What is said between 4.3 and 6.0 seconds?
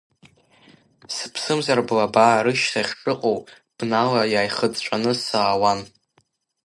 иааихыҵәҵәаны саауан.